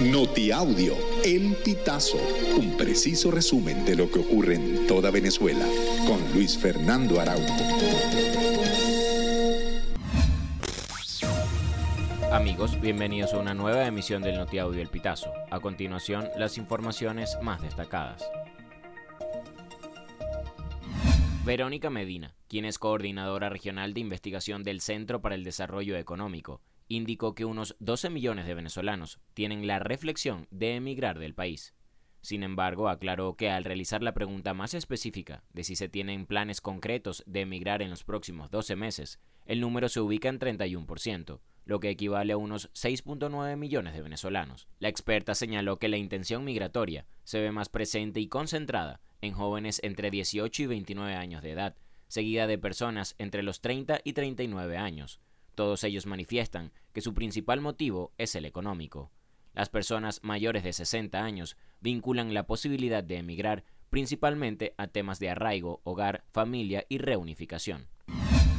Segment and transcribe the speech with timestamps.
[0.00, 2.18] Notiaudio, El Pitazo,
[2.58, 5.64] un preciso resumen de lo que ocurre en toda Venezuela,
[6.04, 7.54] con Luis Fernando Araújo.
[12.32, 15.32] Amigos, bienvenidos a una nueva emisión del Notiaudio El Pitazo.
[15.52, 18.24] A continuación, las informaciones más destacadas.
[21.44, 27.34] Verónica Medina, quien es coordinadora regional de investigación del Centro para el Desarrollo Económico, indicó
[27.34, 31.74] que unos 12 millones de venezolanos tienen la reflexión de emigrar del país.
[32.20, 36.62] Sin embargo, aclaró que al realizar la pregunta más específica de si se tienen planes
[36.62, 41.80] concretos de emigrar en los próximos 12 meses, el número se ubica en 31%, lo
[41.80, 44.68] que equivale a unos 6.9 millones de venezolanos.
[44.78, 49.80] La experta señaló que la intención migratoria se ve más presente y concentrada en jóvenes
[49.82, 51.76] entre 18 y 29 años de edad,
[52.08, 55.20] seguida de personas entre los 30 y 39 años,
[55.54, 59.10] todos ellos manifiestan que su principal motivo es el económico.
[59.54, 65.30] Las personas mayores de 60 años vinculan la posibilidad de emigrar principalmente a temas de
[65.30, 67.86] arraigo, hogar, familia y reunificación.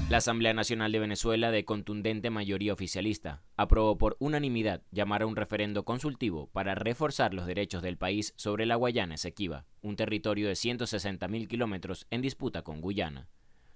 [0.07, 5.35] La Asamblea Nacional de Venezuela, de contundente mayoría oficialista, aprobó por unanimidad llamar a un
[5.35, 10.53] referendo consultivo para reforzar los derechos del país sobre la Guayana Esequiba, un territorio de
[10.53, 13.27] 160.000 kilómetros en disputa con Guyana.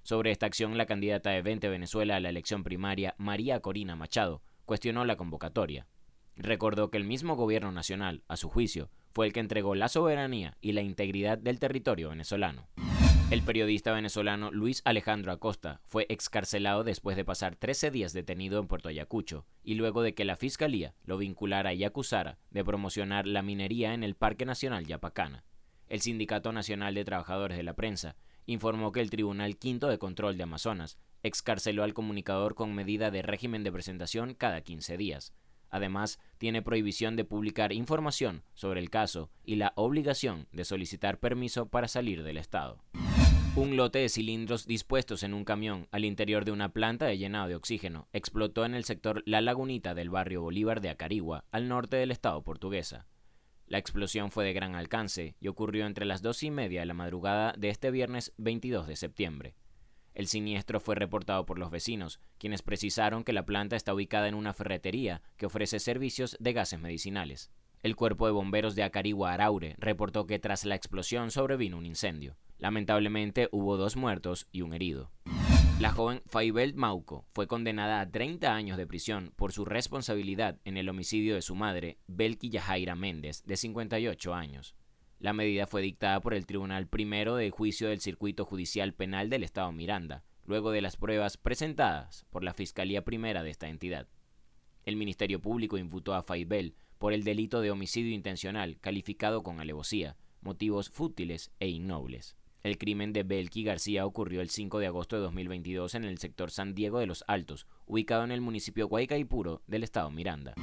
[0.09, 4.41] Sobre esta acción, la candidata de 20 Venezuela a la elección primaria, María Corina Machado,
[4.66, 5.85] cuestionó la convocatoria.
[6.35, 10.57] Recordó que el mismo gobierno nacional, a su juicio, fue el que entregó la soberanía
[10.61, 12.69] y la integridad del territorio venezolano.
[13.29, 18.67] El periodista venezolano Luis Alejandro Acosta fue excarcelado después de pasar 13 días detenido en
[18.67, 23.44] Puerto Ayacucho y luego de que la fiscalía lo vinculara y acusara de promocionar la
[23.44, 25.44] minería en el Parque Nacional Yapacana.
[25.88, 28.16] El Sindicato Nacional de Trabajadores de la Prensa
[28.50, 33.22] informó que el Tribunal Quinto de Control de Amazonas excarceló al comunicador con medida de
[33.22, 35.33] régimen de presentación cada 15 días.
[35.69, 41.67] Además, tiene prohibición de publicar información sobre el caso y la obligación de solicitar permiso
[41.67, 42.83] para salir del Estado.
[43.56, 47.50] Un lote de cilindros dispuestos en un camión al interior de una planta de llenado
[47.50, 51.97] de oxígeno explotó en el sector La Lagunita del barrio Bolívar de Acarigua, al norte
[51.97, 53.06] del estado portuguesa.
[53.69, 56.96] La explosión fue de gran alcance y ocurrió entre las dos y media de la
[56.96, 59.53] madrugada de este viernes 22 de septiembre.
[60.16, 64.34] El siniestro fue reportado por los vecinos, quienes precisaron que la planta está ubicada en
[64.34, 67.52] una ferretería que ofrece servicios de gases medicinales.
[67.84, 72.38] El cuerpo de bomberos de Acarigua Araure reportó que tras la explosión sobrevino un incendio.
[72.58, 75.12] Lamentablemente hubo dos muertos y un herido.
[75.79, 80.75] La joven Faibel Mauco fue condenada a 30 años de prisión por su responsabilidad en
[80.75, 84.75] el homicidio de su madre, Belki Yajaira Méndez, de 58 años.
[85.19, 89.45] La medida fue dictada por el Tribunal Primero de Juicio del Circuito Judicial Penal del
[89.45, 94.09] Estado Miranda, luego de las pruebas presentadas por la Fiscalía Primera de esta entidad.
[94.84, 100.17] El Ministerio Público imputó a Faibel por el delito de homicidio intencional calificado con alevosía,
[100.41, 102.35] motivos fútiles e innobles.
[102.62, 106.52] El crimen de Belki García ocurrió el 5 de agosto de 2022 en el sector
[106.52, 110.56] San Diego de los Altos, ubicado en el municipio Guaycaipuro del estado Miranda.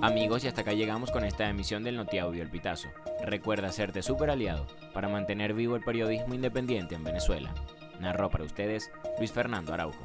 [0.00, 2.88] Amigos, y hasta acá llegamos con esta emisión del Notiaudio El Pitazo.
[3.24, 4.64] Recuerda hacerte super aliado
[4.94, 7.52] para mantener vivo el periodismo independiente en Venezuela.
[7.98, 10.04] Narró para ustedes Luis Fernando Araujo.